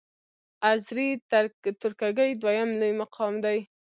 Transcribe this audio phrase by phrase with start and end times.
[0.69, 1.09] آذری
[1.81, 3.57] ترکګي دویم لوی قوم دی.